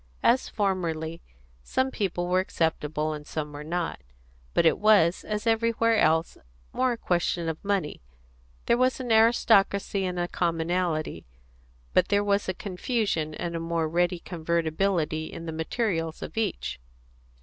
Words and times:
As 0.23 0.49
formerly, 0.49 1.21
some 1.61 1.91
people 1.91 2.27
were 2.27 2.39
acceptable, 2.39 3.13
and 3.13 3.27
some 3.27 3.53
were 3.53 3.63
not; 3.63 4.01
but 4.55 4.65
it 4.65 4.79
was, 4.79 5.23
as 5.23 5.45
everywhere 5.45 5.97
else, 5.97 6.39
more 6.73 6.93
a 6.93 6.97
question 6.97 7.47
of 7.47 7.63
money; 7.63 8.01
there 8.65 8.79
was 8.79 8.99
an 8.99 9.11
aristocracy 9.11 10.03
and 10.05 10.17
a 10.17 10.27
commonalty, 10.27 11.27
but 11.93 12.07
there 12.07 12.23
was 12.23 12.49
a 12.49 12.55
confusion 12.55 13.35
and 13.35 13.55
a 13.55 13.59
more 13.59 13.87
ready 13.87 14.17
convertibility 14.17 15.25
in 15.31 15.45
the 15.45 15.51
materials 15.51 16.23
of 16.23 16.35
each. 16.35 16.79